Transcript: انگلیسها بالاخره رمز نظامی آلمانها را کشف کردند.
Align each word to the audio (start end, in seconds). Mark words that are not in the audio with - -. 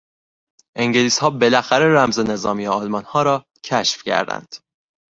انگلیسها 0.75 1.29
بالاخره 1.29 1.93
رمز 1.93 2.19
نظامی 2.19 2.67
آلمانها 2.67 3.21
را 3.23 3.45
کشف 3.63 4.03
کردند. 4.03 4.55